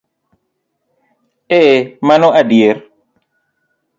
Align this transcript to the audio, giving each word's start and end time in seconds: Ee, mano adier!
Ee, 1.59 1.77
mano 2.07 2.27
adier! 2.39 2.77